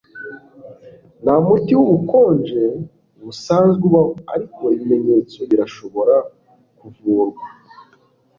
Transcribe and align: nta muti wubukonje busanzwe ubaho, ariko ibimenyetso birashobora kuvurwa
nta 1.23 1.35
muti 1.45 1.71
wubukonje 1.79 2.61
busanzwe 3.23 3.83
ubaho, 3.89 4.13
ariko 4.33 4.61
ibimenyetso 4.75 5.37
birashobora 5.49 6.15
kuvurwa 6.79 7.43